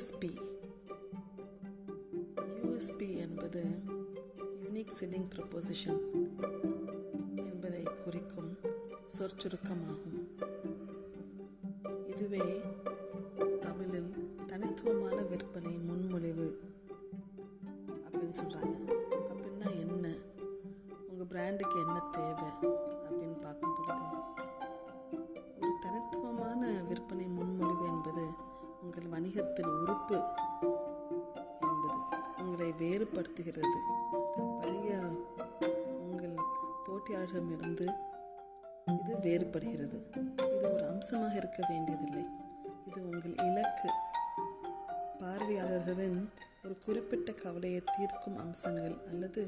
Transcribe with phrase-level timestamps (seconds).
[0.00, 0.30] USB
[2.36, 3.62] USB என்பது
[4.62, 6.00] unique selling proposition
[7.36, 8.58] என்பதை குறிக்கும்
[9.18, 10.20] சொற்சுருக்கமாகும்.
[12.06, 12.62] இதுவே
[13.60, 16.48] தமிழில் தனித்துவமான விற்பனை முன்மொழிவு
[18.04, 18.74] அப்படின்னு சொல்கிறாங்க
[19.30, 20.14] அப்படின்னா என்ன?
[21.08, 22.48] உங்கள் பிராண்டுக்கு என்ன தேவை
[23.04, 24.06] அப்படின்னு பார்க்கும் பொழுது
[25.60, 28.48] ஒரு தனித்துவமான விற்பனை முன்மொழிவு என்பது
[28.82, 30.18] உங்கள் வணிகத்தின் உறுப்பு
[31.68, 31.98] என்பது
[32.38, 33.78] உங்களை வேறுபடுத்துகிறது.
[34.60, 34.98] வணிக
[35.98, 36.36] உங்கள்
[36.86, 37.88] போட்டியாளரிடமிருந்து
[39.00, 39.98] இது வேறுபடுகிறது.
[40.54, 42.24] இது ஒரு அம்சமாக இருக்க வேண்டியதில்லை.
[42.84, 43.90] இது உங்கள் இலக்கு.
[45.18, 46.20] பார்வையாளர்களின்
[46.64, 49.42] ஒரு குறிப்பிட்ட கவலையை தீர்க்கும் அம்சங்கள் அல்லது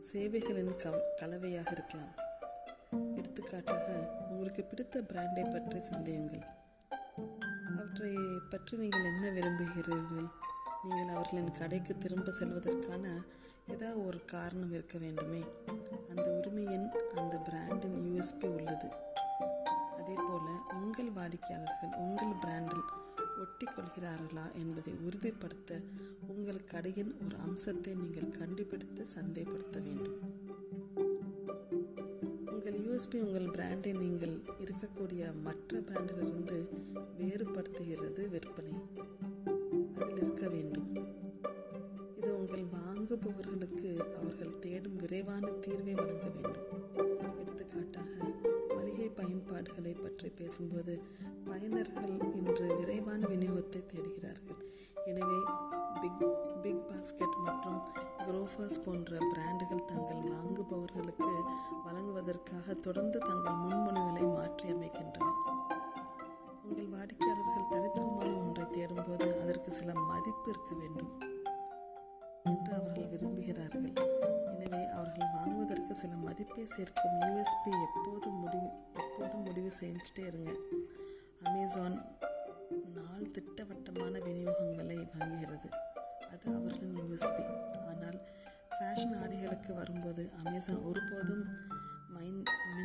[0.00, 2.12] சேவைகளின் கவ கலவையாக இருக்கலாம்.
[3.16, 3.86] எடுத்துக்காட்டாக
[4.30, 6.44] உங்களுக்கு பிடித்த பிராண்டை பற்றி சிந்தியுங்கள்.
[7.70, 8.12] அவற்றை
[8.50, 10.28] பற்றி நீங்கள் என்ன விரும்புகிறீர்கள்?
[10.84, 13.04] நீங்கள் அவர்களின் கடைக்கு திரும்ப செல்வதற்கான
[13.66, 15.42] ஏதாவது ஒரு காரணம் இருக்க வேண்டுமே?
[16.10, 18.88] அந்த உரிமையின் அந்த பிராண்டின் யூஎஸ்பி உள்ளது.
[19.98, 22.84] அதே போல் உங்கள் வாடிக்கையாளர்கள் உங்கள் பிராண்டில்
[23.42, 25.80] ஒட்டி கொள்கிறார்களா என்பதை உறுதிப்படுத்த
[26.26, 30.20] உங்கள் கடையின் ஒரு அம்சத்தை நீங்கள் கண்டுபிடித்து சந்தைப்படுத்த வேண்டும்.
[32.66, 36.58] உங்கள் யூஎஸ்பி உங்கள் பிராண்டை நீங்கள் இருக்கக்கூடிய மற்ற பிராண்டிலிருந்து
[37.18, 38.76] வேறுபடுத்துகிறது விற்பனை.
[39.96, 40.86] அதில் இருக்க வேண்டும்.
[42.16, 46.70] இது உங்கள் வாங்குபவர்களுக்கு அவர்கள் தேடும் விரைவான தீர்வை வழங்க வேண்டும்.
[47.40, 48.14] எடுத்துக்காட்டாக
[48.74, 50.96] மளிகை பயன்பாடுகளை பற்றி பேசும்போது
[51.50, 54.60] பயனர்கள் இன்று விரைவான விநியோகத்தை தேடுகிறார்கள்.
[55.04, 55.40] எனவே
[56.00, 56.24] பிக்
[56.62, 57.80] பிக் பாஸ்கெட் மற்றும்
[58.26, 61.34] குரோஃபர்ஸ் போன்ற பிராண்டுகள் தங்கள் வாங்குபவர்களுக்கு
[62.26, 65.26] வழங்குவதற்காக தொடர்ந்து தங்கள் முன்மொழிவுகளை மாற்றி அமைக்கின்றன
[66.64, 71.10] உங்கள் வாடிக்கையாளர்கள் தனித்துவமான ஒன்றை தேடும்போது அதற்கு சில மதிப்பு இருக்க வேண்டும்
[72.50, 73.92] என்று அவர்கள் விரும்புகிறார்கள்.
[74.54, 78.70] எனவே அவர்கள் வாங்குவதற்கு சில மதிப்பை சேர்க்கும் யூஎஸ்பி எப்போதும் முடிவு
[79.02, 80.50] எப்போதும் முடிவு செஞ்சுட்டே இருங்க.
[81.46, 81.98] அமேசான்
[82.96, 85.70] நாள் திட்டவட்டமான விநியோகங்களை வழங்குகிறது
[86.32, 87.44] அது அவர்களின் யூஎஸ்பி
[87.90, 88.18] ஆனால்
[88.76, 91.44] ஃபேஷன் ஆடைகளுக்கு வரும்போது அமேசான் ஒருபோதும்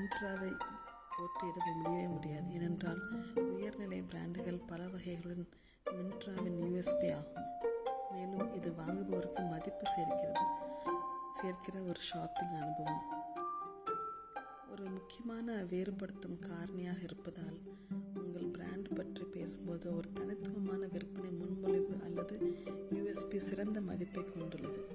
[0.09, 0.51] மின்ட்ராவை
[1.15, 2.53] போட்டியிட முடியவே முடியாது.
[2.53, 3.01] ஏனென்றால்
[3.35, 5.47] உயர்நிலை பிராண்டுகள் பல வகைகளுடன்
[5.85, 7.47] மின்ட்ராவின் யூஎஸ்பி ஆகும்.
[8.11, 10.45] மேலும் இது வாங்குபவருக்கு மதிப்பு சேர்க்கிறது
[11.31, 13.03] சேர்க்கிற ஒரு ஷாப்பிங் அனுபவம்.
[14.71, 17.59] ஒரு முக்கியமான வேறுபடுத்தும் காரணியாக இருப்பதால்
[18.15, 22.39] உங்கள் பிராண்ட் பற்றி பேசும்போது ஒரு தனித்துவமான விற்பனை முன்மொழிவு அல்லது
[22.89, 24.87] யூஎஸ்பி சிறந்த மதிப்பை கொண்டுள்ளது.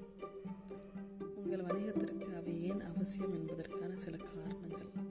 [1.34, 5.02] உங்கள் வணிகத்திற்கு அவை ஏன் அவசியம் என்பதற்கான சில காரணங்கள்.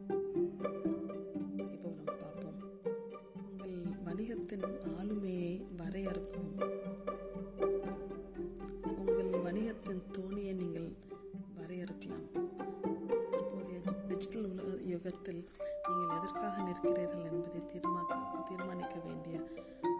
[16.13, 18.15] நீங்கள் எதற்காக நிற்கிறீர்கள் என்பதை தீர்மாக்க
[18.47, 19.35] தீர்மானிக்க வேண்டிய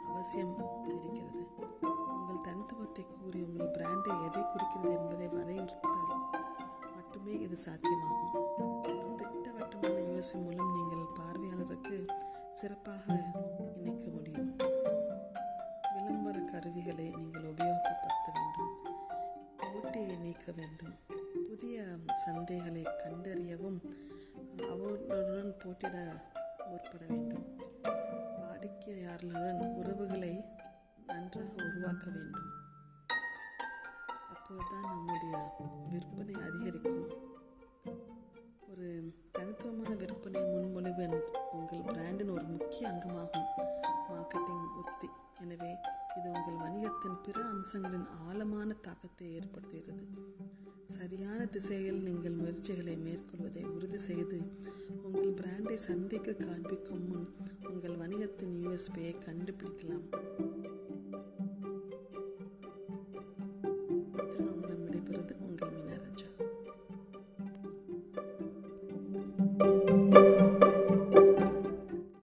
[0.10, 0.54] அவசியம்
[0.96, 1.44] இருக்கிறது.
[2.16, 6.12] உங்கள் தனித்துவத்தை கூறி உங்கள் பிராண்டை எதை குறிக்கிறது என்பதை வரையறுத்தால்
[6.96, 8.36] மட்டுமே இது சாத்தியமாகும்.
[8.90, 11.98] ஒரு திட்டவட்டமான யோசனை மூலம் நீங்கள் பார்வையாளருக்கு
[12.52, 13.06] சிறப்பாக
[13.76, 14.52] இணைக்க முடியும்.
[15.94, 18.72] விளம்பர கருவிகளை நீங்கள் உபயோகப்படுத்த வேண்டும்.
[19.58, 20.96] போட்டியை நீக்க வேண்டும்.
[21.50, 21.84] புதிய
[22.26, 23.80] சந்தைகளை கண்டறியவும்
[24.74, 25.98] அவர்களுடன் போட்டிட
[26.70, 27.46] முற்பட வேண்டும்.
[28.40, 30.46] வாடிக்கையாளருடன் உறவுகளை
[31.08, 32.50] நன்றாக உருவாக்க வேண்டும்?
[34.30, 35.58] அப்போதுதான் நம்முடைய
[35.90, 37.32] விற்பனை அதிகரிக்கும்.
[47.50, 50.06] அம்சங்களின் ஆழமான தாக்கத்தை ஏற்படுத்துகிறது.
[50.86, 54.40] சரியான திசையில் நீங்கள் முயற்சிகளை மேற்கொள்வதை உறுதி செய்து
[55.04, 57.28] உங்கள் பிராண்டை சந்திக்க காண்பிக்கும் முன்
[57.70, 60.06] உங்கள் வணிகத்தின் யூஎஸ்பியை கண்டுபிடிக்கலாம்.